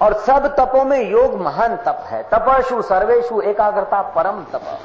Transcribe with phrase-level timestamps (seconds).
[0.00, 4.78] और सब तपों में योग महान तप है। तपशु सर्वेशु एकाग्रता परम तप।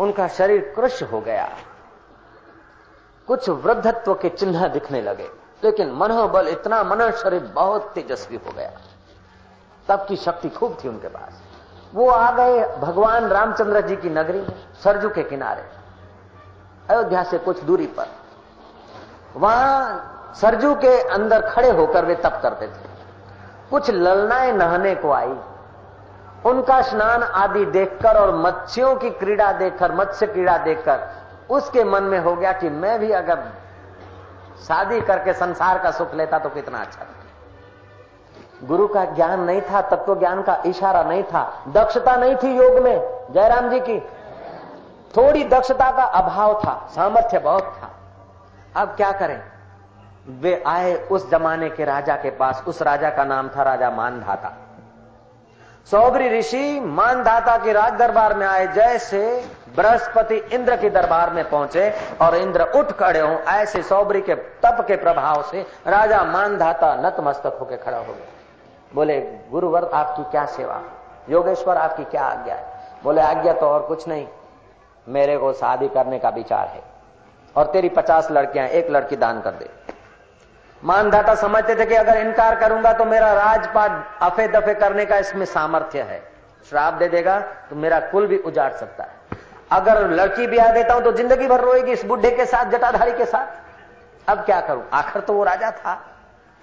[0.00, 1.48] उनका शरीर कृष हो गया।
[3.28, 5.28] कुछ वृद्धत्व के चिन्ह दिखने लगे,
[5.64, 8.70] लेकिन मनोबल इतना मन शरीर बहुत तेजस्वी हो गया।
[9.88, 11.42] तब की शक्ति खूब थी उनके पास।
[11.94, 15.64] वो आ गए भगवान रामचंद्र जी की नगरी में सरजू के किनारे,
[16.90, 18.06] अयोध्या से कुछ दूरी पर।
[19.36, 22.89] वहाँ सरजू के अंदर खड़े होकर वे तप करते थे।
[23.70, 25.36] कुछ ललनाएँ नहाने को आई।
[26.46, 31.08] उनका स्नान आदि देखकर और मत्स्यों की क्रीड़ा देखकर, मत्स्य क्रीड़ा देखकर,
[31.50, 33.38] उसके मन में हो गया कि मैं भी अगर
[34.68, 39.80] शादी करके संसार का सुख लेता तो कितना अच्छा था। गुरु का ज्ञान नहीं था,
[39.80, 44.00] तत्व ज्ञान का इशारा नहीं था। दक्षता नहीं थी योग में, जयराम जी की।
[45.16, 47.90] थोड़ी दक्षता का अभाव था, सामर्थ्य बहुत था।
[48.80, 49.49] अब क्या करें?
[50.28, 54.52] वे आए उस जमाने के राजा के पास। उस राजा का नाम था राजा मानधाता।
[55.90, 61.92] सौबरी ऋषि मानधाता के राज दरबार में आए, जैसे बृहस्पति इंद्र के दरबार में पहुँचे
[62.22, 67.56] और इंद्र उठ खड़े हो, ऐसे सौबरी के तप के प्रभाव से राजा मानधाता नतमस्तक
[67.60, 70.82] होकर खड़ा हो गया बोले, गुरुवर, आपकी क्या सेवा?
[71.30, 72.64] योगेश्वर, आपकी क्या आज्ञा है?
[73.04, 74.26] बोले, आज्ञा तो और कुछ नहीं।
[75.08, 76.82] मेरे को शादी करने का विचार है
[77.56, 79.70] और तेरी पचास लड़कियाँ, एक लड़की दान कर दे।
[80.82, 85.44] मानदाता समझते थे कि अगर इनकार करूँगा तो मेरा राजपाट अफे दफे करने का इसमें
[85.46, 86.22] सामर्थ्य है।
[86.70, 87.38] श्राप दे देगा
[87.70, 89.38] तो मेरा कुल भी उजाड़ सकता है।
[89.72, 93.24] अगर लड़की ब्याह देता हूँ तो ज़िंदगी भर रोएगी इस बुढ़े के साथ, जटाधारी के
[93.24, 94.82] साथ। अब क्या करूँ?
[94.92, 95.94] आखिर तो वो राजा था।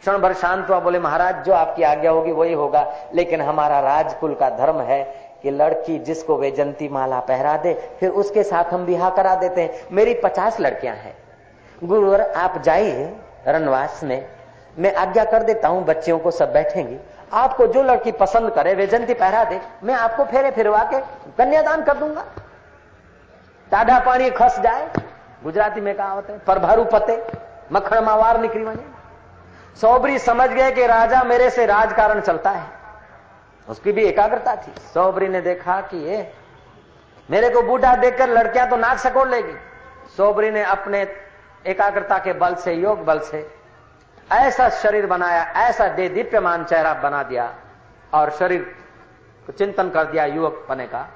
[0.01, 4.33] क्षण भर शांत हुआ, बोले, महाराज, जो आपकी आज्ञा होगी वही होगा, लेकिन हमारा राजकुल
[4.35, 5.03] का धर्म है
[5.43, 9.61] कि लड़की जिसको वे जंती माला पहरा दे, फिर उसके साथ हम बिहा करा देते
[9.61, 11.15] हैं। मेरी पचास लड़कियाँ हैं।
[11.83, 13.13] गुरुवर, आप जाइए।
[13.47, 14.27] रनवास में,
[14.77, 16.97] मैं आज्ञा कर देता हूँ, बच्चियों को सब बैठेंगी।
[17.33, 20.99] आपको जो लड़की पसंद करे, वे जंती पहरा दे। मैं आपको फेरे फिरवा के
[21.37, 22.25] कन्यादान कर दूँगा।
[23.71, 24.87] टाढ़ा पानी खस जाए।
[25.43, 27.21] गुजराती में कहावत है परभारू पते
[27.71, 28.85] मखण मावार निकली वने
[29.77, 32.65] सौबरी समझ गए कि राजा मेरे से राजकारण चलता है।
[33.67, 36.27] उसकी भी एकाग्रता थी। सौबरी ने देखा कि ये
[37.29, 39.53] मेरे को बूढ़ा देखकर लड़कियाँ तो नाक सकोड़ लेगी।
[40.17, 41.03] सोबरी ने अपने
[41.65, 43.51] एकाग्रता के बल से, योग बल से।
[44.31, 47.53] ऐसा शरीर बनाया, ऐसा दे, दीप्यमान चेहरा बना दिया
[48.13, 48.75] और शरीर
[49.47, 51.07] को चिंतन कर दिया युवक बने का।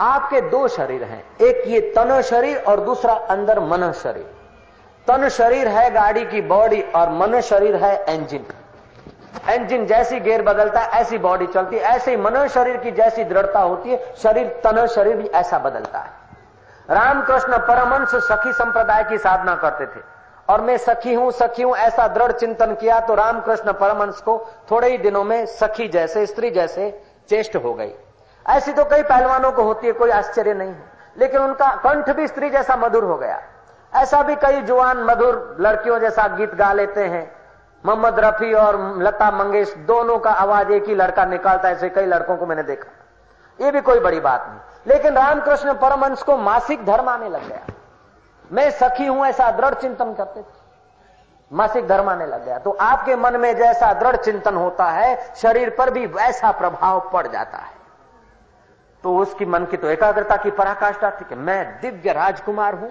[0.00, 4.30] आपके दो शरीर हैं। एक ये तन शरीर और दूसरा अंदर मन शरीर।
[5.06, 8.44] तन शरीर है गाड़ी की बॉडी और मन शरीर है इंजन
[9.52, 13.24] इंजन जैसी गेयर बदलता है, ऐसी बॉडी चलती है। ऐसे ही मन शरीर की जैसी
[13.24, 16.21] दृढ़ता होती है, शरीर, तन शरीर भी ऐसा बदलता है।
[16.90, 20.00] रामकृष्ण परमंश सखी संप्रदाय की साधना करते थे।
[20.48, 24.88] और मैं सखी हूँ सखी हूँ, ऐसा दृढ़ चिंतन किया तो रामकृष्ण परमंश को थोड़े
[24.88, 27.92] ही दिनों में सखी जैसे, स्त्री जैसे चेष्ट हो गई।
[28.48, 32.26] ऐसी तो कई पहलवानों को होती है, कोई आश्चर्य नहीं है। लेकिन उनका कंठ भी
[32.26, 33.40] स्त्री जैसा मधुर हो गया।
[33.94, 37.36] ऐसा भी कई जुआन मधुर लड़कियों जैसा गीत गा लेते हैं।
[37.86, 42.06] मोहम्मद रफी और लता मंगेश, दोनों का आवाज़ एक ही लड़का निकालता है, ऐसे कई
[42.06, 42.90] लड़कों को मैंने देखा।
[43.64, 47.66] ये भी कोई बड़ी बात नहीं। लेकिन रामकृष्ण परमंश को मासिक धर्म आने लग गया।
[48.52, 50.60] मैं सखी हूँ ऐसा दृढ़ चिंतन करते थे।
[51.50, 55.70] मासिक धर्म आने लग गया। तो आपके मन में जैसा दृढ़ चिंतन होता है, शरीर
[55.70, 57.80] पर भी वैसा प्रभाव पड़ जाता है।
[59.04, 62.90] तो उसकी मन की तो एकाग्रता की पराकाष्ठा थी कि मैं दिव्य राजकुमार हूँ।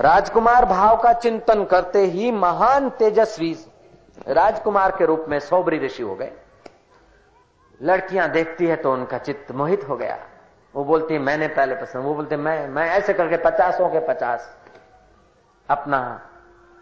[0.00, 3.56] राजकुमार भाव का चिंतन करते ही महान तेजस्वी
[4.28, 6.32] राजकुमार के रूप में सौबरी ऋषि हो गए।
[7.80, 10.18] लड़कियाँ देखती है तो उनका चित्त मोहित हो गया।
[10.74, 14.56] वो बोलती है मैंने पहले पसंद वो बोलते, मैं मैं ऐसे करके पचासों के पचास।
[15.68, 16.20] अपना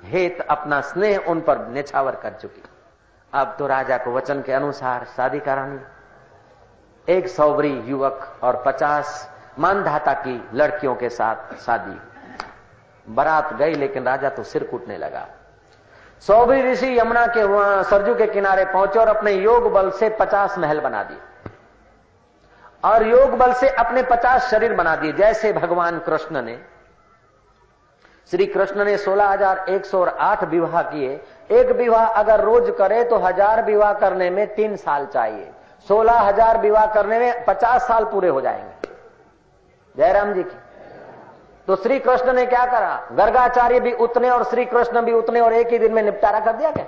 [0.03, 2.62] हेत, अपना स्नेह उन पर निछावर कर चुकी।
[3.33, 5.78] अब तो राजा को वचन के अनुसार शादी करानी।
[7.09, 9.28] एक सौबरी युवक और पचास
[9.59, 11.99] मानधाता की लड़कियों के साथ शादी।
[13.07, 15.27] बारात गई, लेकिन राजा तो सिर कूटने लगा।
[16.22, 20.59] सौबरी ऋषि यमुना के वहाँ सरजू के किनारे पहुँचे और अपने योग बल से पचास
[20.59, 21.19] महल बना दिए।
[22.82, 26.59] और योग बल से अपने पचास शरीर बना दिए। जैसे भगवान कृष्ण ने,
[28.30, 31.21] श्री कृष्ण ने सोलह हज़ार एक सौ आठ विवाह किए।
[31.53, 35.50] एक विवाह अगर रोज करे तो हज़ार विवाह करने में तीन साल चाहिए।
[35.88, 38.88] सोलह हज़ार विवाह करने में पचास साल पूरे हो जाएँगे।
[39.94, 40.59] जयराम जी की।
[41.68, 43.00] तो श्री कृष्ण ने क्या करा?
[43.12, 46.53] गर्गाचार्य भी उतने और श्री कृष्ण भी उतने और एक ही दिन में निपटारा कर
[46.53, 46.86] दिया क्या?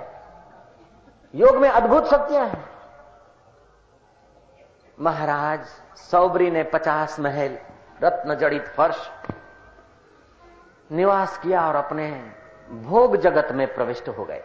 [1.33, 2.63] योग में अद्भुत शक्तियाँ हैं।
[4.99, 5.59] महाराज,
[5.95, 7.57] सौबरी ने पचास महल,
[8.03, 9.09] रत्न जड़ित फर्श,
[10.91, 12.31] निवास किया और अपने
[12.71, 14.41] भोग जगत में प्रविष्ट हो गए।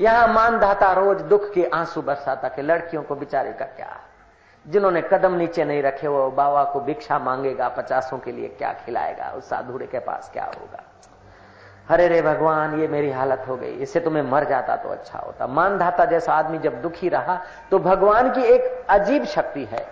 [0.00, 4.00] यहाँ मानधाता रोज दुख के आँसू बरसाता के लड़कियों को बिचारे का क्या?
[4.66, 9.30] जिन्होंने कदम नीचे नहीं रखे, वो बाबा को भिक्षा मांगेगा, पचासों के लिए क्या खिलाएगा?
[9.30, 10.82] उस साधुड़े के पास क्या होगा?
[11.88, 15.46] हरे रे भगवान, ये मेरी हालत हो गई। इससे तुम्हें मर जाता तो अच्छा होता।
[15.46, 17.40] मानधाता जैसा आदमी जब दुखी रहा
[17.70, 19.86] तो भगवान की एक अजीब शक्ति है।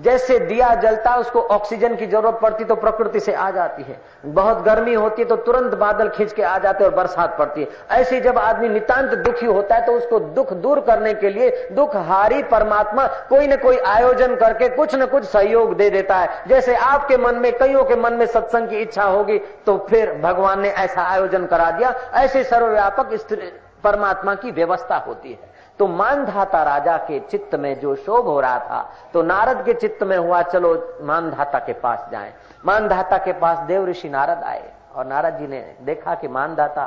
[0.00, 4.62] जैसे दिया जलता, उसको ऑक्सीजन की ज़रूरत पड़ती तो प्रकृति से आ जाती है। बहुत
[4.62, 8.20] गर्मी होती है तो तुरंत बादल खींच के आ जाते और बरसात पड़ती है। ऐसे
[8.20, 12.42] जब आदमी नितांत दुखी होता है तो उसको दुख दूर करने के लिए दुख हारी
[12.44, 17.16] परमात्मा कोई न कोई आयोजन करके कुछ न कुछ सहयोग दे देता है। जैसे आपके
[17.16, 21.02] मन में, कईयों के मन में सत्संग की इच्छा होगी तो फिर भगवान ने ऐसा
[21.04, 23.52] आयोजन करा दिया। ऐसे सर्वव्यापक स्त्री
[23.84, 25.48] परमात्मा की व्यवस्था होती है।
[25.80, 28.80] तो मानधाता राजा के चित्त में जो शोभ हो रहा था
[29.12, 30.72] तो नारद के चित्त में हुआ, चलो
[31.02, 32.32] मानधाता के पास जाएँ।
[32.64, 36.86] मानधाता के पास देव ऋषि नारद आए, और नारद जी ने देखा कि मानधाता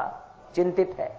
[0.55, 1.11] चिंतित है।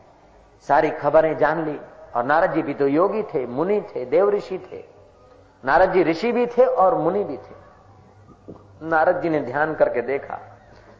[0.69, 1.79] सारी खबरें जान ली,
[2.17, 4.85] और नारद जी भी तो योगी थे, मुनि थे, देव ऋषि थे।
[5.65, 7.62] नारद जी ऋषि भी थे और मुनि भी थे।
[8.82, 10.38] नारद जी ने ध्यान करके देखा।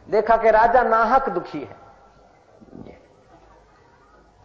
[0.09, 1.75] देखा कि राजा नाहक दुखी है।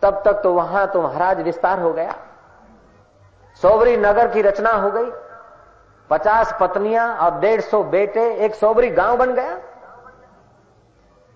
[0.03, 2.15] तब तक तो वहाँ तो महाराज विस्तार हो गया।
[3.63, 5.11] सोबरी नगर की रचना हो गई।
[6.11, 9.59] पचास पत्नियाँ और डेढ़ सौ बेटे एक सोबरी गाँव बन गया।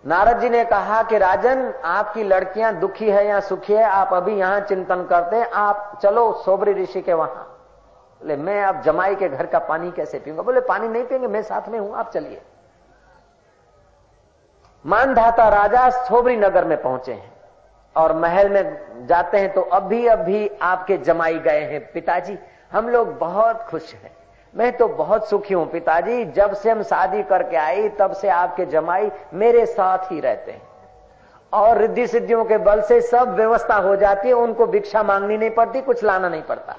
[0.04, 4.34] नारद जी ने कहा कि राजन, आपकी लड़कियाँ दुखी है या सुखी है, आप अभी
[4.34, 7.50] यहाँ चिंतन करते हैं, आप चलो सोबरी ऋषि के वहाँ।
[8.20, 10.42] बोले, मैं अब जमाई के घर का पानी कैसे पीऊँगा?
[10.42, 12.42] बोले, पानी नहीं पियेंगे, मैं साथ में हूँ, आप चलिए।
[14.84, 17.33] मानधाता राजा सोबरी नगर में पहुँचे हैं।
[17.96, 22.38] और महल में जाते हैं तो अभी अभी आपके जमाई गए हैं पिताजी।
[22.72, 24.10] हम लोग बहुत खुश हैं।
[24.54, 28.66] मैं तो बहुत सुखी हूँ पिताजी। जब से हम शादी करके आई, तब से आपके
[28.66, 30.62] जमाई मेरे साथ ही रहते हैं।
[31.52, 35.50] और रिद्धि सिद्धियों के बल से सब व्यवस्था हो जाती है। उनको भिक्षा मांगनी नहीं
[35.50, 36.76] पड़ती, कुछ लाना नहीं पड़ता।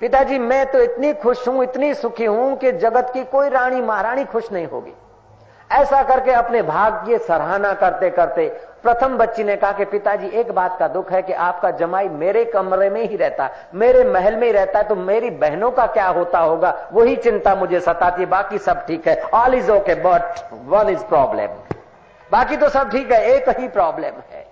[0.00, 4.24] पिताजी, मैं तो इतनी खुश हूँ, इतनी सुखी हूँ कि जगत की कोई रानी महारानी
[4.24, 4.92] खुश नहीं होगी।
[5.70, 8.46] ऐसा करके अपने भाग्य सराहना करते करते
[8.82, 12.44] प्रथम बच्ची ने कहा कि पिताजी, एक बात का दुख है कि आपका जमाई मेरे
[12.44, 16.06] कमरे में ही रहता, मेरे महल में ही रहता है तो मेरी बहनों का क्या
[16.08, 16.74] होता होगा?
[16.92, 21.04] वही चिंता मुझे सताती है। बाकी सब ठीक है। All is okay but one is
[21.04, 21.76] problem
[22.32, 24.46] बाकी तो सब ठीक है। एक ही प्रॉब्लम है।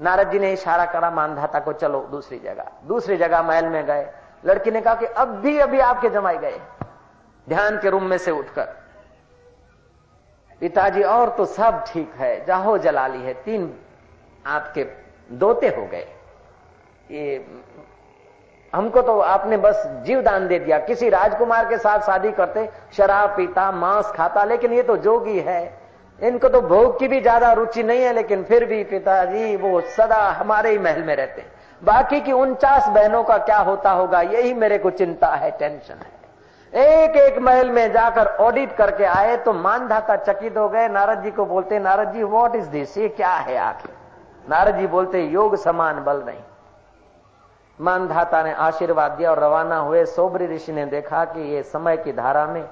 [0.00, 4.06] नारद जी ने इशारा करा, मानधाता को, चलो, दूसरी जगह। दूसरी जगह महल में गए।
[4.46, 6.60] लड़की ने कहा कि अब भी, अभी आपके जमाई गए।
[7.48, 8.81] ध्यान के रूम में से उठकर
[10.62, 13.72] पिताजी, और तो सब ठीक है। जाहो जलाली है, तीन
[14.44, 14.84] आपके
[15.30, 16.06] दोते हो गए।
[17.10, 17.44] ये
[18.72, 23.36] हमको तो आपने बस जीव दान दे दिया। किसी राजकुमार के साथ शादी करते, शराब
[23.36, 25.62] पीता, मांस खाता, लेकिन ये तो जोगी है।
[26.18, 30.22] इनको तो भोग की भी ज़्यादा रुचि नहीं है, लेकिन फिर भी पिताजी, वो सदा
[30.30, 31.44] हमारे ही महल में रहते
[31.82, 36.21] बाकी की उनचास बहनों का क्या होता होगा, यही मेरे को चिंता है, टेंशन है।
[36.72, 41.30] एक एक महल में जाकर ऑडिट करके आए तो मानधाता चकित हो गए। नारद जी
[41.30, 43.90] को बोलते, Narad ji what is this ये क्या है आखिर?
[44.50, 46.40] नारद जी बोलते, योग समान बल नहीं।
[47.80, 52.12] मानधाता ने आशीर्वाद दिया और रवाना हुए। सोबरी ऋषि ने देखा कि ये समय की
[52.12, 52.64] धारा में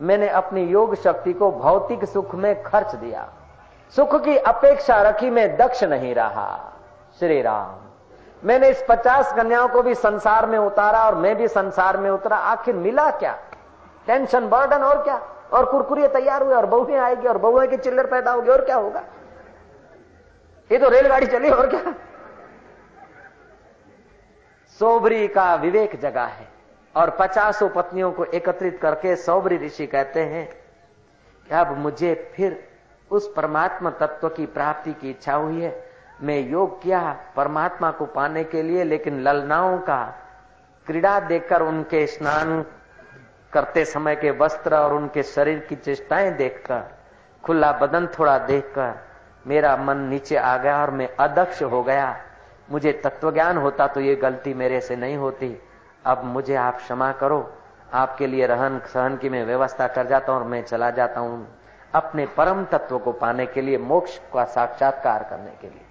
[0.00, 3.28] मैंने अपनी योग शक्ति को भौतिक सुख में खर्च दिया।
[3.96, 6.72] सुख की अपेक्षा रखी मैं दक्ष नहीं रहा।
[7.18, 7.74] श्री राम।
[8.44, 12.36] मैंने इस पचास कन्याओं को भी संसार में उतारा और मैं भी संसार में उतरा।
[12.36, 13.38] आखिर मिला क्या?
[14.08, 15.16] टेंशन बर्डन और क्या?
[15.52, 18.76] और कुरकुरिया तैयार हुए, और बहुएँ आएगी, और बहुएँ की चिल्लर पैदा होगी, और क्या
[18.76, 19.04] होगा?
[20.70, 21.94] ये तो रेलगाड़ी चली, और क्या?
[24.80, 26.48] सोबरी का विवेक जगा है,
[26.96, 30.46] और पचासों पत्नियों को एकत्रित करके सौबरी ऋषि कहते हैं
[31.48, 32.68] कि अब मुझे फिर
[33.10, 35.90] उस परमात्मा तत्व की प्राप्ति की इच्छा हुई है।
[36.22, 40.14] मैं योग किया परमात्मा को पाने के लिए, लेकिन ललनाओं का
[40.86, 42.64] क्रीड़ा देखकर उनके स्नान
[43.52, 46.82] करते समय के वस्त्र और उनके शरीर की चेष्टाएँ देखकर,
[47.44, 48.94] खुला बदन थोड़ा देखकर,
[49.46, 52.16] मेरा मन नीचे आ गया और मैं अदक्ष हो गया।
[52.70, 55.62] मुझे तत्वज्ञान होता तो ये गलती मेरे से नहीं होती।
[56.04, 57.54] अब मुझे आप क्षमा करो।
[57.92, 61.58] आपके लिए रहन सहन की मैं व्यवस्था कर जाता हूँ और मैं चला जाता हूँ।
[61.94, 65.84] अपने परम तत्व को पाने के लिए, मोक्ष का साक्षात्कार करने के लिए।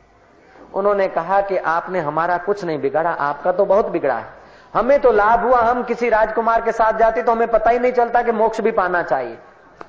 [0.73, 5.11] उन्होंने कहा कि आपने हमारा कुछ नहीं बिगाड़ा, आपका तो बहुत बिगड़ा है। हमें तो
[5.11, 8.31] लाभ हुआ, हम किसी राजकुमार के साथ जाते तो हमें पता ही नहीं चलता कि
[8.31, 9.37] मोक्ष भी पाना चाहिए।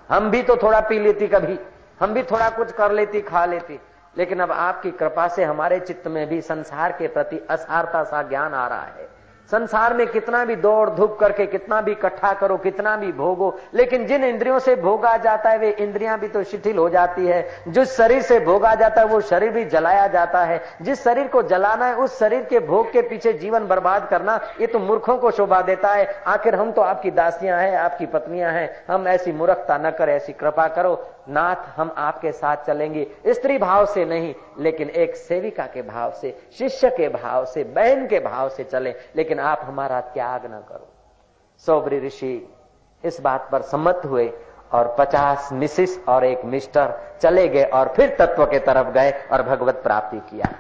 [0.09, 1.59] हम भी तो थोड़ा पी लेती कभी,
[2.01, 3.81] हम भी थोड़ा कुछ कर लेती, खा लेती।
[4.17, 8.55] लेकिन अब आपकी कृपा से हमारे चित्त में भी संसार के प्रति असारता सा ज्ञान
[8.55, 9.09] आ रहा है।
[9.51, 14.07] संसार में कितना भी दौड़ धूप करके, कितना भी इकट्ठा करो, कितना भी भोगो, लेकिन
[14.07, 17.97] जिन इंद्रियों से भोगा जाता है, वे इंद्रियाँ भी तो शिथिल हो जाती है। जिस
[17.97, 21.87] शरीर से भोगा जाता है, वो शरीर भी जलाया जाता है। जिस शरीर को जलाना
[21.87, 25.61] है, उस शरीर के भोग के पीछे जीवन बर्बाद करना, ये तो मूर्खों को शोभा
[25.63, 29.91] देता है। आखिर हम तो आपकी दासियाँ हैं, आपकी पत्नियाँ हैं। हम ऐसी मूर्खता न
[29.91, 35.17] करें, ऐसी कृपा करो। नाथ हम आपके साथ चलेंगे। स्त्री भाव से नहीं, लेकिन एक
[35.17, 39.61] सेविका के भाव से, शिष्य के भाव से, बहन के भाव से चले। लेकिन आप
[39.65, 40.89] हमारा त्याग न करो।
[41.67, 42.55] सौबरी ऋषि
[43.05, 44.33] इस बात पर सम्मत हुए
[44.73, 49.43] और पचास मिसिस और एक मिस्टर चले गए और फिर तत्व के तरफ़ गए और
[49.43, 50.53] भगवत प्राप्ति किया।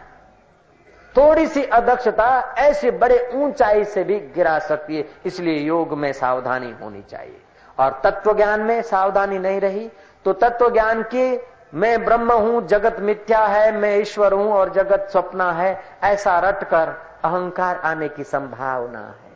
[1.16, 6.74] थोड़ी सी अदक्षता ऐसे बड़े ऊंचाई से भी गिरा सकती है, इसलिए योग में सावधानी
[6.82, 7.40] होनी चाहिए।
[7.80, 9.90] और तत्व ज्ञान में सावधानी नहीं रही
[10.24, 11.40] तो तत्व ज्ञान की
[11.74, 16.88] मैं ब्रह्म हूँ, जगत मिथ्या है, मैं ईश्वर हूँ और जगत स्वप्न है, ऐसा रटकर
[17.24, 19.32] अहंकार आने की संभावना है।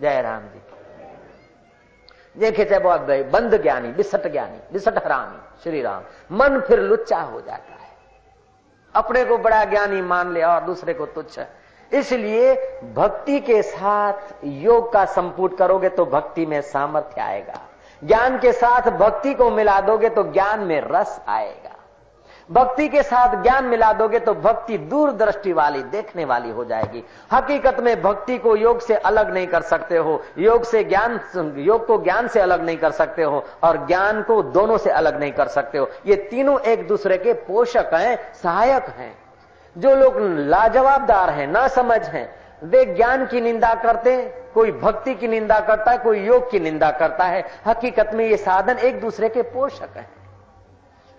[0.00, 0.60] जय राम जी।
[2.36, 7.40] देखे बहुत भाई बंद ज्ञानी बिसट ज्ञानी बिसट हरामी श्री राम मन फिर लुच्चा हो
[7.40, 7.88] जाता है।
[8.94, 11.40] अपने को बड़ा ज्ञानी मान ले और दूसरे को तुच्छ।
[11.92, 12.54] इसलिए
[12.94, 17.60] भक्ति के साथ योग का संपुट करोगे तो भक्ति में सामर्थ्य आएगा।
[18.04, 21.74] ज्ञान के साथ भक्ति को मिला दोगे तो ज्ञान में रस आएगा।
[22.50, 27.80] भक्ति के साथ ज्ञान मिला दोगे तो भक्ति दूरदृष्टि वाली, देखने वाली हो जाएगी। हकीकत
[27.80, 31.20] में भक्ति को योग से अलग नहीं कर सकते हो। योग से ज्ञान,
[31.56, 35.20] योग को ज्ञान से अलग नहीं कर सकते हो और ज्ञान को दोनों से अलग
[35.20, 39.16] नहीं कर सकते हो। ये तीनों एक दूसरे के पोषक हैं, सहायक हैं।
[39.76, 40.16] जो लोग
[40.48, 45.60] लाजवाबदार हैं ना समझ हैं वे ज्ञान की निंदा करते हैं, कोई भक्ति की निंदा
[45.60, 49.42] करता है, कोई योग की निंदा करता है। हकीकत में ये साधन एक दूसरे के
[49.42, 50.10] पोषक हैं।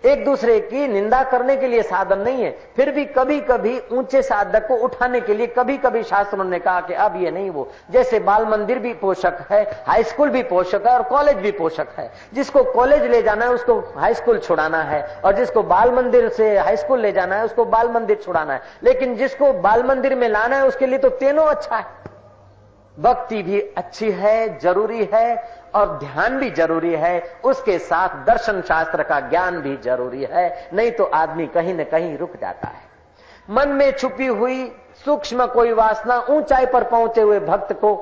[0.04, 4.22] एक दूसरे की निंदा करने के लिए साधन नहीं है। फिर भी कभी कभी ऊँचे
[4.22, 7.68] साधक को उठाने के लिए कभी कभी शास्त्रों ने कहा कि अब ये नहीं वो।
[7.90, 11.88] जैसे बाल मंदिर भी पोषक है, हाई स्कूल भी पोषक है और कॉलेज भी पोषक
[11.98, 16.28] है। जिसको कॉलेज ले जाना है, उसको हाई स्कूल छुड़ाना है। और जिसको बाल मंदिर
[16.28, 20.14] से हाई स्कूल ले जाना है, उसको बाल मंदिर छुड़ाना है। लेकिन जिसको बाल मंदिर
[20.14, 22.00] में लाना है, उसके लिए तो तीनों अच्छा है।
[22.98, 29.02] भक्ति भी अच्छी है, ज़रूरी है। और ध्यान भी ज़रूरी है, उसके साथ दर्शन शास्त्र
[29.02, 32.88] का ज्ञान भी ज़रूरी है, नहीं तो आदमी कहीं न कहीं रुक जाता है।
[33.50, 34.64] मन में छुपी हुई
[35.04, 37.92] सूक्ष्म कोई वासना ऊंचाई पर पहुँचे हुए भक्त को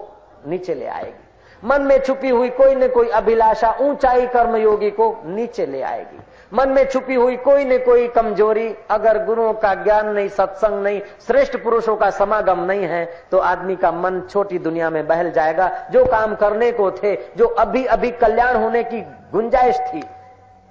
[0.46, 1.27] नीचे ले आएगी।
[1.64, 6.18] मन में छुपी हुई कोई न कोई अभिलाषा ऊंचाई कर्मयोगी को नीचे ले आएगी।
[6.52, 11.00] मन में छुपी हुई कोई न कोई कमज़ोरी, अगर गुरुओं का ज्ञान नहीं, सत्संग नहीं,
[11.26, 15.68] श्रेष्ठ पुरुषों का समागम नहीं है तो आदमी का मन छोटी दुनिया में बहल जाएगा।
[15.90, 19.00] जो काम करने को थे, जो अभी अभी कल्याण होने की
[19.32, 20.02] गुंजाइश थी,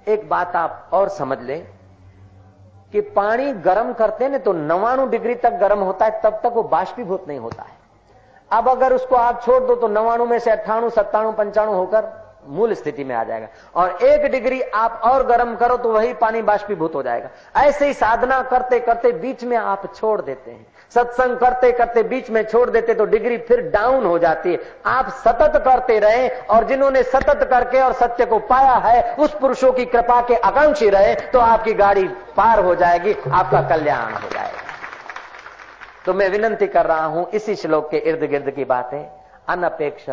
[0.06, 1.66] एक बात आप और समझ लें
[2.92, 6.62] कि पानी गर्म करते ना तो नवाणु डिग्री तक गर्म होता है, तब तक वो
[6.64, 7.76] बाष्पीभूत नहीं होता है।
[8.50, 12.16] अब अगर उसको आप छोड़ दो तो नवाणु में से अट्ठाणु, सत्ताणु, पंचाणु होकर
[12.48, 16.40] मूल स्थिति में आ जाएगा। और एक डिग्री आप और गर्म करो तो वही पानी
[16.42, 17.28] बाष्पीभूत हो जाएगा।
[17.60, 22.30] ऐसे ही साधना करते करते बीच में आप छोड़ देते हैं। सत्संग करते करते बीच
[22.30, 26.64] में छोड़ देते तो डिग्री फिर डाउन हो जाती है। आप सतत करते रहे और
[26.64, 31.14] जिन्होंने सतत करके और सत्य को पाया है, उस पुरुषों की कृपा के आकांक्षी रहे
[31.26, 34.67] तो आपकी गाड़ी पार हो जाएगी, आपका कल्याण हो जाएगा।
[36.08, 40.04] तो मैं विनंती कर रहा हूँ, इसी श्लोक के इर्द गिर्द की बातें। अनपेक्ष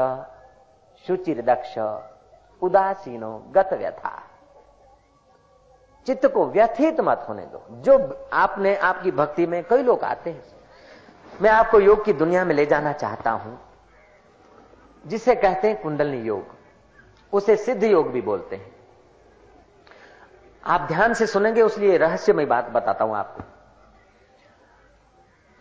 [1.08, 1.78] शुचिर दक्ष
[2.62, 4.12] उदासीनो गत व्यथा
[6.08, 10.44] चित्त को व्यथित मत होने दो। जो आपने आपकी भक्ति में कई लोग आते हैं,
[11.42, 13.60] मैं आपको योग की दुनिया में ले जाना चाहता हूँ।
[15.08, 16.56] जिसे कहते हैं कुंडलनी योग,
[17.34, 18.76] उसे सिद्ध योग भी बोलते हैं।
[20.64, 23.55] आप ध्यान से सुनेंगे, उसलिए रहस्यमय बात बताता हूँ आपको।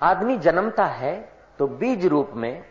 [0.04, 1.14] आदमी जन्मता है
[1.58, 2.64] तो बीज रूप में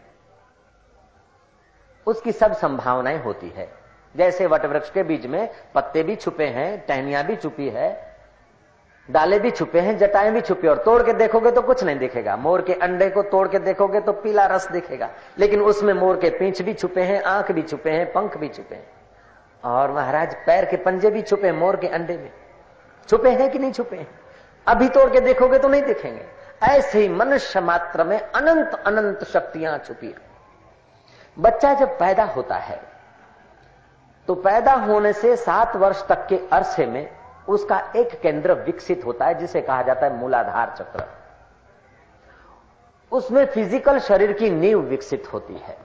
[2.08, 3.68] उसकी सब संभावनाएँ होती है।
[4.16, 7.92] जैसे वटवृक्ष के बीच में पत्ते भी छुपे हैं, टहनियाँ भी छुपी है,
[9.10, 12.36] डाले भी छुपे हैं, जटाएँ भी छुपी और तोड़ के देखोगे तो कुछ नहीं दिखेगा।
[12.38, 15.10] मोर के अंडे को तोड़ के देखोगे तो पीला रस दिखेगा।
[15.40, 18.76] लेकिन उसमें मोर के पीछ भी छुपे हैं, आँख भी छुपे हैं, पंख भी छुपे
[18.76, 18.88] हैं।
[19.64, 22.32] और महाराज, पैर के पंजे भी छुपे मोर के अंडे में
[23.10, 24.08] छुपे हैं कि नहीं छुपे हैं?
[24.68, 26.26] अभी तोड़ के देखोगे तो नहीं दिखेंगे।
[26.64, 30.32] ऐसे ही मनुष्य मात्र में अनंत अनंत शक्तियाँ छुपी है।
[31.38, 32.82] बच्चा जब पैदा होता है
[34.28, 37.10] तो पैदा होने से सात वर्ष तक के अरसे में
[37.48, 41.04] उसका एक केंद्र विकसित होता है, जिसे कहा जाता है मूलाधार चक्र।
[43.12, 45.78] उसमें फ़िज़िकल शरीर की नींव विकसित होती है।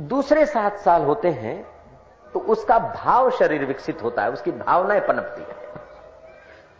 [0.00, 1.62] दूसरे सात साल होते हैं
[2.34, 5.61] तो उसका भाव शरीर विकसित होता है, उसकी भावनाएँ पनपती है।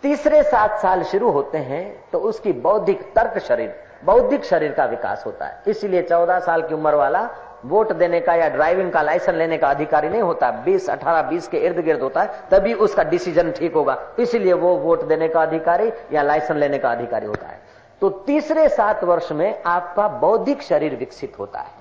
[0.02, 5.22] तीसरे सात साल शुरू होते हैं तो उसकी बौद्धिक तर्क शरीर, बौद्धिक शरीर का विकास
[5.26, 7.28] होता है। इसलिए चौदह साल की उम्र वाला
[7.64, 11.46] वोट देने का या ड्राइविंग का लाइसेंस लेने का अधिकारी नहीं होता। बीस, अठारह, बीस
[11.48, 15.42] के इर्द गिर्द होता है, तभी उसका डिसीज़न ठीक होगा। इसलिए वो वोट देने का
[15.42, 17.60] अधिकारी या लाइसेंस लेने का अधिकारी होता है।
[18.02, 21.80] तो तीसरे सात वर्ष में आपका बौद्धिक शरीर विकसित होता है।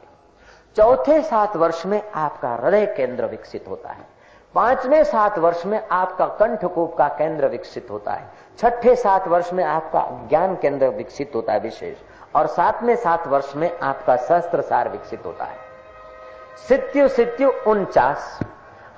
[0.78, 4.06] चौथे सात वर्ष में आपका हृदय केंद्र विकसित होता है।
[4.56, 8.30] पाँचवें सात वर्ष में आपका कंठकूप का केंद्र विकसित होता है।
[8.60, 11.98] छठे सात वर्ष में आपका ज्ञान केंद्र विकसित होता है विशेष।
[12.36, 15.56] और सातवें सात वर्ष में आपका सहस्त्र सार विकसित होता है।
[16.68, 18.40] सित्यु सित्यु उनचास।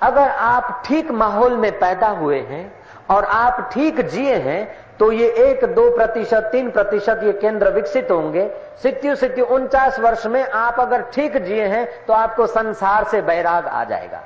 [0.02, 2.72] अगर आप ठीक माहौल में पैदा हुए हैं
[3.10, 8.10] और आप ठीक जिए हैं तो ये एक, दो प्रतिशत, तीन प्रतिशत ये केंद्र विकसित
[8.10, 8.50] होंगे।
[8.82, 13.66] सित्यु सित्यु उनचास वर्ष में आप अगर ठीक जिए हैं तो आपको संसार से बैराग
[13.66, 14.22] आ जाएगा।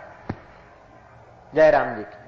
[1.52, 2.26] जयराम जी की।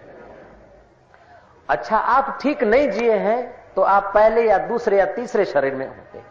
[1.69, 3.41] अच्छा आप ठीक नहीं जिए हैं
[3.75, 6.23] तो आप पहले या दूसरे या तीसरे शरीर में होते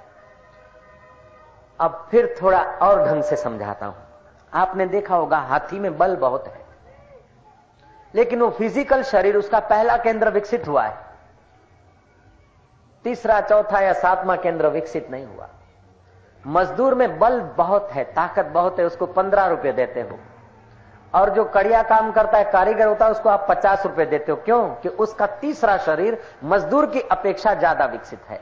[1.79, 3.95] अब फिर थोड़ा और ढंग से समझाता हूँ।
[4.53, 6.61] आपने देखा होगा, हाथी में बल बहुत है।
[8.13, 10.97] लेकिन वो फ़िज़िकल शरीर, उसका पहला केंद्र विकसित हुआ है।
[13.05, 15.47] तीसरा, चौथा या सातवां केंद्र विकसित नहीं हुआ।
[16.43, 20.19] मजदूर में बल बहुत है, ताकत बहुत है, उसको पंद्रह रुपए देते हो।
[21.13, 24.37] और जो कड़िया काम करता है, कारीगर होता है, उसको आप पचास रुपए देते हो।
[24.45, 24.67] क्यों?
[24.69, 28.39] कि उसका तीसरा शरीर मजदूर की अपेक्षा ज़्यादा विकसित है।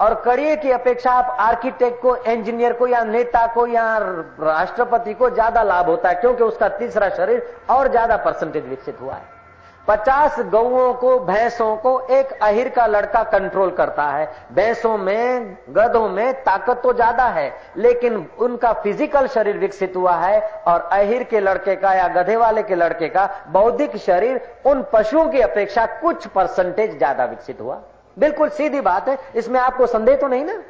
[0.00, 3.98] और कड़िए की अपेक्षा आप आर्किटेक्ट को, इंजीनियर को, या नेता को, या
[4.40, 9.14] राष्ट्रपति को ज़्यादा लाभ होता है, क्योंकि उसका तीसरा शरीर और ज़्यादा परसेंटेज विकसित हुआ
[9.14, 9.39] है।
[9.88, 16.08] पचास गौओं को, भैंसों को एक अहिर का लड़का कंट्रोल करता है। भैंसों में, गधों
[16.08, 21.40] में ताकत तो ज़्यादा है, लेकिन उनका फ़िज़िकल शरीर विकसित हुआ है और अहिर के
[21.40, 26.26] लड़के का या गधे वाले के लड़के का बौद्धिक शरीर उन पशुओं की अपेक्षा कुछ
[26.28, 27.80] परसेंटेज ज़्यादा विकसित हुआ।
[28.16, 30.62] बिल्कुल सीधी बात है, इसमें आपको संदेह तो नहीं ना?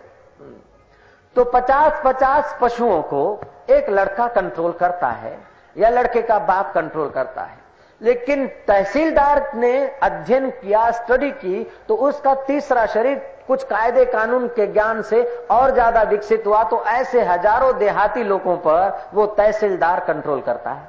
[1.36, 3.40] तो पचास पचास पशुओं को
[3.70, 5.38] एक लड़का कंट्रोल करता है
[5.76, 7.58] या लड़के का बाप कंट्रोल करता है।
[8.00, 14.66] लेकिन तहसीलदार ने अध्ययन किया स्टडी की तो उसका तीसरा शरीर कुछ कायदे कानून के
[14.66, 20.40] ज्ञान से और ज़्यादा विकसित हुआ तो ऐसे हज़ारों देहाती लोगों पर वो तहसीलदार कंट्रोल
[20.40, 20.88] करता है।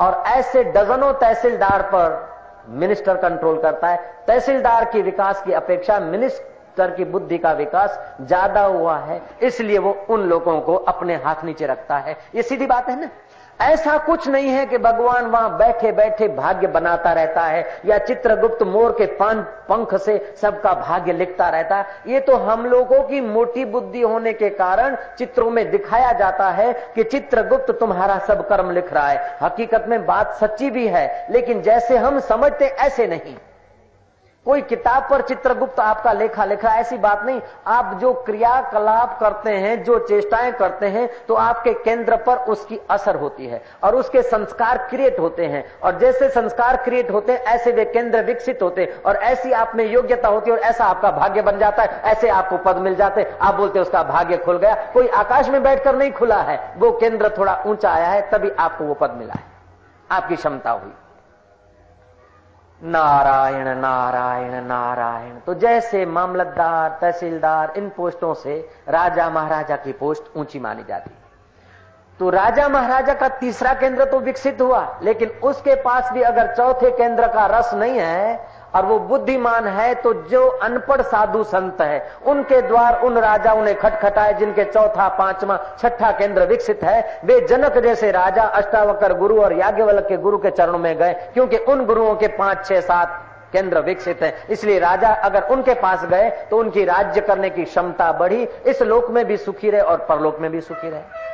[0.00, 6.90] और ऐसे डजनों तहसीलदार पर मिनिस्टर कंट्रोल करता है। तहसीलदार की विकास की अपेक्षा मिनिस्टर
[6.90, 11.66] की बुद्धि का विकास ज़्यादा हुआ है, इसलिए वो उन लोगों को अपने हाथ नीचे
[11.66, 13.10] रखता है। ये सीधी बात है ना?
[13.60, 18.62] ऐसा कुछ नहीं है कि भगवान वहाँ बैठे बैठे भाग्य बनाता रहता है, या चित्रगुप्त
[18.62, 23.20] मोर के पान पंख से सबका भाग्य लिखता रहता है। ये तो हम लोगों की
[23.20, 28.70] मोटी बुद्धि होने के कारण चित्रों में दिखाया जाता है कि चित्रगुप्त तुम्हारा सब कर्म
[28.70, 33.36] लिख रहा है। हकीकत में बात सच्ची भी है, लेकिन जैसे हम समझते, ऐसे नहीं।
[34.46, 39.82] कोई किताब पर चित्रगुप्त आपका लेखा लिखा ऐसी बात नहीं। आप जो क्रियाकलाप करते हैं,
[39.84, 44.78] जो चेष्टाएँ करते हैं तो आपके केंद्र पर उसकी असर होती है और उसके संस्कार
[44.90, 49.02] क्रिएट होते हैं। और जैसे संस्कार क्रिएट होते हैं, ऐसे वे केंद्र विकसित होते हैं
[49.02, 52.28] और ऐसी आप में योग्यता होती है और ऐसा आपका भाग्य बन जाता है, ऐसे
[52.28, 56.12] आपको पद मिल जाते आप बोलते उसका भाग्य खुल गया। कोई आकाश में बैठकर नहीं
[56.12, 59.44] खुला है। वो केंद्र थोड़ा ऊँचा आया है, तभी आपको वो पद मिला है।
[60.10, 60.92] आपकी क्षमता हुई।
[62.80, 68.58] नारायण नारायण नारायण। तो जैसे मामलतदार, तहसीलदार, इन पोस्टों से
[68.88, 71.10] राजा महाराजा की पोस्ट ऊँची मानी जाती।
[72.20, 76.90] तो राजा महाराजा का तीसरा केंद्र तो विकसित हुआ, लेकिन उसके पास भी अगर चौथे
[76.90, 78.45] केंद्र का रस नहीं है
[78.76, 83.74] और वो बुद्धिमान है तो जो अनपढ़ साधु संत है, उनके द्वार उन राजाओं ने
[83.74, 89.52] खटखटाए, जिनके चौथा, पांचवा, छठा केंद्र विकसित है। वे जनक जैसे राजा, अष्टावकर गुरु और
[89.52, 93.80] याज्ञवल्क के गुरु के चरणों में गए, क्योंकि उन गुरुओं के पाँच, छह, सात केंद्र
[93.80, 98.42] विकसित है। इसलिए राजा अगर उनके पास गए तो उनकी राज्य करने की क्षमता बढ़ी।
[98.66, 101.25] इस लोक में भी सुखी रहे और परलोक में भी सुखी रहे।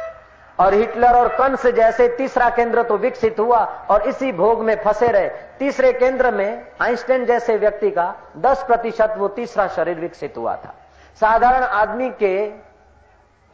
[0.58, 3.58] और हिटलर और कंस जैसे तीसरा केंद्र तो विकसित हुआ
[3.90, 9.14] और इसी भोग में फंसे रहे। तीसरे केंद्र में आइंस्टाइन जैसे व्यक्ति का 10 प्रतिशत
[9.18, 10.74] वो तीसरा शरीर विकसित हुआ था।
[11.20, 12.46] साधारण आदमी के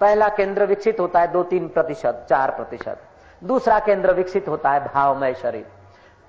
[0.01, 2.99] पहला केंद्र विकसित होता है दो तीन प्रतिशत, चार प्रतिशत।
[3.43, 5.67] दूसरा केंद्र विकसित होता है भावमय शरीर।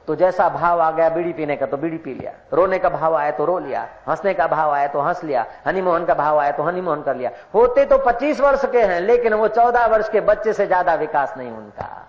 [0.09, 3.15] तो जैसा भाव आ गया बीड़ी पीने का तो बीड़ी पी लिया। रोने का भाव
[3.15, 6.51] आया तो रो लिया, हंसने का भाव आया तो हंस लिया, हनीमोहन का भाव आया
[6.51, 10.21] तो हनीमोहन कर लिया। होते तो 25 वर्ष के हैं, लेकिन वो 14 वर्ष के
[10.21, 12.05] बच्चे से ज़्यादा विकास नहीं उनका।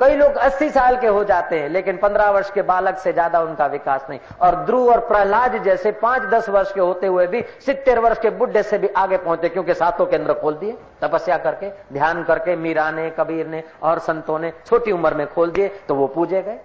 [0.00, 3.40] कई लोग 80 साल के हो जाते हैं, लेकिन 15 वर्ष के बालक से ज़्यादा
[3.40, 7.42] उनका विकास नहीं। और ध्रुव और प्रहलाद जैसे पाँच दस वर्ष के होते हुए भी
[7.66, 11.70] सितर वर्ष के बुढ़े से भी आगे पहुँचे, क्योंकि सातों केंद्र खोल दिए, तपस्या करके,
[11.92, 15.94] ध्यान करके मीरा ने कबीर ने और संतों ने छोटी उम्र में खोल दिए तो
[15.94, 16.58] वो पूजे गए।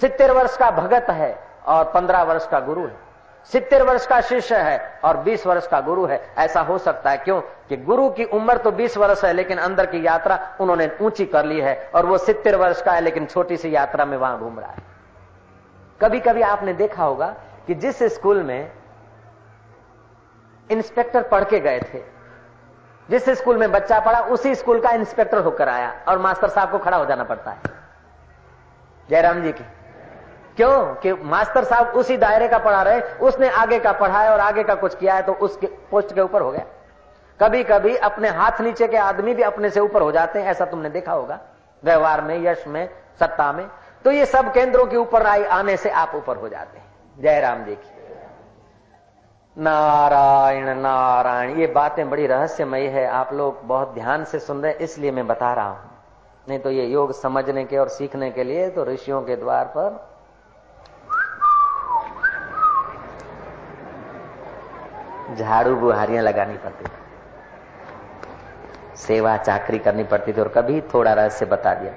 [0.00, 2.96] सितर वर्ष का भगत है और पंद्रह वर्ष का गुरु है।
[3.52, 7.16] सितर वर्ष का शिष्य है और 20 वर्ष का गुरु है। ऐसा हो सकता है
[7.16, 7.40] क्यों?
[7.40, 11.44] कि गुरु की उम्र तो 20 वर्ष है, लेकिन अंदर की यात्रा उन्होंने ऊँची कर
[11.44, 14.60] ली है और वो सितर वर्ष का है, लेकिन छोटी सी यात्रा में वहाँ घूम
[14.60, 14.82] रहा है।
[16.00, 17.34] कभी कभी आपने देखा होगा
[17.66, 18.72] कि जिस स्कूल में
[20.70, 22.02] इंस्पेक्टर पढ़ के गए थे,
[23.10, 26.78] जिस स्कूल में बच्चा पढ़ा, उसी स्कूल का इंस्पेक्टर होकर आया और मास्टर साहब को
[26.78, 27.60] खड़ा हो जाना पड़ता है।
[29.10, 29.64] जयराम जी की।
[30.56, 30.94] क्यों?
[30.94, 34.74] कि मास्टर साहब उसी दायरे का पढ़ा रहे उसने आगे का पढ़ाया और आगे का
[34.74, 36.64] कुछ किया है तो उसके पोस्ट के ऊपर हो गया।
[37.40, 40.64] कभी कभी अपने हाथ नीचे के आदमी भी अपने से ऊपर हो जाते हैं, ऐसा
[40.64, 41.38] तुमने देखा होगा।
[41.82, 42.88] व्यवहार में, यश में,
[43.20, 43.66] सत्ता में।
[44.04, 46.86] तो ये सब केंद्रों के ऊपर आने से आप ऊपर हो जाते हैं।
[47.18, 47.90] जयराम जी की।
[49.56, 55.10] नारायण नारायण, ये बातें बड़ी रहस्यमयी है। आप लोग बहुत ध्यान से सुन रहे इसलिए
[55.10, 55.90] मैं बता रहा हूँ।
[56.48, 60.13] नहीं तो ये योग समझने के और सीखने के लिए तो ऋषियों के द्वार पर
[65.32, 67.02] झाड़ू बुहारियाँ लगानी पड़ती थी।
[68.96, 71.92] सेवा चाकरी करनी पड़ती थी और कभी थोड़ा रहस्य बता दिया।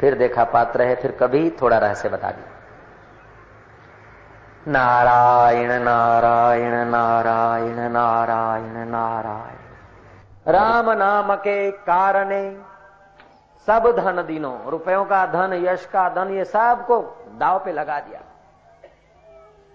[0.00, 2.46] फिर देखा पात्र है, फिर कभी थोड़ा रहस्य बता दिया।
[4.68, 12.58] नारायण नारायण नारायण नारायण नारायण। राम नाम के कारणे
[13.68, 16.98] सब धन दिनों, रुपयों का धन, यश का धन, ये सबको
[17.38, 18.19] दाव पे लगा दिया।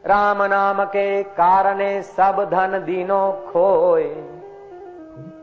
[0.08, 4.26] राम नाम के कारणे सब धन दिनों खोए।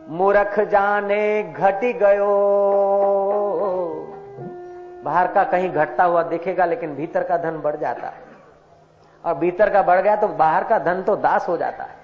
[0.08, 2.28] मूर्ख जाने घटी गयो।
[5.04, 8.30] बाहर का कहीं घटता हुआ दिखेगा, लेकिन भीतर का धन बढ़ जाता है।
[9.24, 11.96] और भीतर का बढ़ गया तो बाहर का धन तो दास हो जाता है।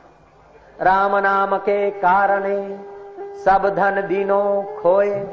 [0.81, 2.43] राम नाम के कारण
[3.45, 5.27] सब धन दिनों खोए।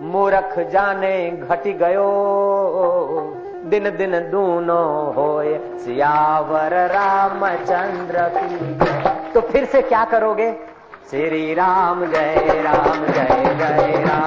[0.00, 2.10] मूर्ख जाने घटी गयो।
[3.70, 10.50] दिन दिन दोनों होए, सियावर राम चंद्र की तो फिर से क्या करोगे?
[11.10, 14.19] श्री राम जय राम जय जय राम।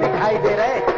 [0.00, 0.97] दिखाई दे रहे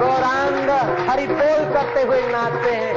[0.00, 0.70] गौरांग
[1.08, 2.94] हरि बोल करते हुए नाचते हैं।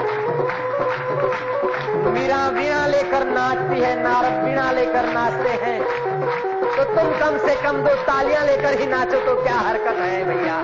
[2.13, 5.79] मीरा वीणा लेकर नाचती है, नारद वीणा लेकर नाचते हैं।
[6.77, 10.57] तो तुम कम से कम दो तालियाँ लेकर ही नाचो तो क्या हरकत है भैया?